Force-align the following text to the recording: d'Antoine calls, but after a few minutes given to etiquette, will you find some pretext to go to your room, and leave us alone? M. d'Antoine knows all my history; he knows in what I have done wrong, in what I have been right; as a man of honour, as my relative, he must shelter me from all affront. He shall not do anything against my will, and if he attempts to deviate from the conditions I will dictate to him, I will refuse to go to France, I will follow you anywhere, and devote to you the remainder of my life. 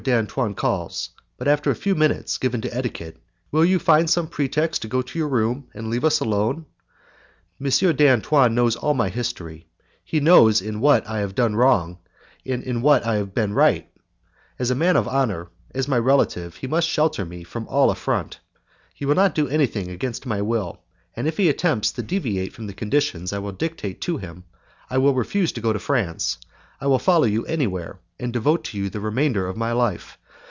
d'Antoine 0.03 0.55
calls, 0.55 1.11
but 1.37 1.47
after 1.47 1.69
a 1.69 1.75
few 1.75 1.93
minutes 1.93 2.39
given 2.39 2.59
to 2.61 2.75
etiquette, 2.75 3.17
will 3.51 3.63
you 3.63 3.77
find 3.77 4.09
some 4.09 4.25
pretext 4.25 4.81
to 4.81 4.87
go 4.87 4.99
to 4.99 5.19
your 5.19 5.27
room, 5.27 5.67
and 5.75 5.91
leave 5.91 6.03
us 6.03 6.19
alone? 6.19 6.65
M. 7.63 7.95
d'Antoine 7.95 8.55
knows 8.55 8.75
all 8.75 8.95
my 8.95 9.09
history; 9.09 9.67
he 10.03 10.19
knows 10.19 10.59
in 10.59 10.79
what 10.79 11.07
I 11.07 11.19
have 11.19 11.35
done 11.35 11.55
wrong, 11.55 11.99
in 12.43 12.81
what 12.81 13.05
I 13.05 13.17
have 13.17 13.35
been 13.35 13.53
right; 13.53 13.91
as 14.57 14.71
a 14.71 14.75
man 14.75 14.97
of 14.97 15.07
honour, 15.07 15.49
as 15.71 15.87
my 15.87 15.99
relative, 15.99 16.55
he 16.55 16.65
must 16.65 16.89
shelter 16.89 17.23
me 17.23 17.43
from 17.43 17.67
all 17.67 17.91
affront. 17.91 18.39
He 18.95 19.05
shall 19.05 19.13
not 19.13 19.35
do 19.35 19.47
anything 19.49 19.91
against 19.91 20.25
my 20.25 20.41
will, 20.41 20.81
and 21.15 21.27
if 21.27 21.37
he 21.37 21.47
attempts 21.47 21.91
to 21.91 22.01
deviate 22.01 22.53
from 22.53 22.65
the 22.65 22.73
conditions 22.73 23.31
I 23.33 23.37
will 23.37 23.51
dictate 23.51 24.01
to 24.01 24.17
him, 24.17 24.45
I 24.89 24.97
will 24.97 25.13
refuse 25.13 25.51
to 25.51 25.61
go 25.61 25.71
to 25.71 25.77
France, 25.77 26.39
I 26.83 26.87
will 26.87 26.97
follow 26.97 27.25
you 27.25 27.45
anywhere, 27.45 27.99
and 28.19 28.33
devote 28.33 28.63
to 28.63 28.77
you 28.77 28.89
the 28.89 28.99
remainder 28.99 29.45
of 29.47 29.55
my 29.57 29.71
life. 29.71 30.17